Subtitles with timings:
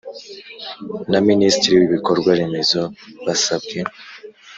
[1.11, 2.81] Na minisitiri w ibikorwa remezo
[3.25, 3.79] basabwe